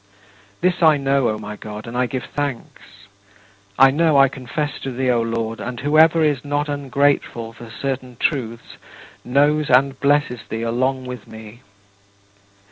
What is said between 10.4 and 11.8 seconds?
thee along with me.